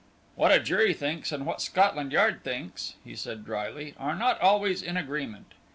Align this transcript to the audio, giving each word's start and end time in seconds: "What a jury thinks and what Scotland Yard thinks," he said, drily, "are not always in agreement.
"What 0.33 0.51
a 0.51 0.59
jury 0.59 0.95
thinks 0.95 1.31
and 1.31 1.45
what 1.45 1.61
Scotland 1.61 2.11
Yard 2.11 2.43
thinks," 2.43 2.95
he 3.03 3.15
said, 3.15 3.45
drily, 3.45 3.93
"are 3.99 4.15
not 4.15 4.41
always 4.41 4.81
in 4.81 4.97
agreement. 4.97 5.53